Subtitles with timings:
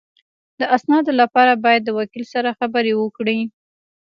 [0.59, 3.39] د اسنادو لپاره باید د وکیل سره خبرې وکړې